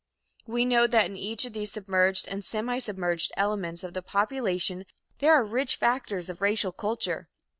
[0.47, 4.87] We know that in each of these submerged and semisubmerged elements of the population
[5.19, 7.29] there are rich factors of racial culture.